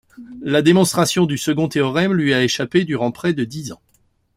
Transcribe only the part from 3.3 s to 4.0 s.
de dix ans.